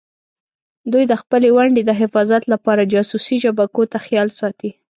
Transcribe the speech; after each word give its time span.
دوی 0.91 1.03
د 1.07 1.13
خپلې 1.21 1.49
ونډې 1.57 1.81
د 1.85 1.91
حفاظت 2.01 2.43
لپاره 2.53 2.89
جاسوسي 2.93 3.37
شبکو 3.43 3.81
ته 3.91 3.97
خیال 4.05 4.29
ساتي. 4.39 4.71